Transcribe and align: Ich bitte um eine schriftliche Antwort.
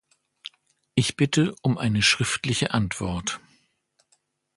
Ich 0.95 1.15
bitte 1.15 1.53
um 1.61 1.77
eine 1.77 2.01
schriftliche 2.01 2.71
Antwort. 2.73 3.39